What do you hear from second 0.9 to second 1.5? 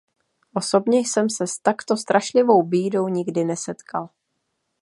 jsem se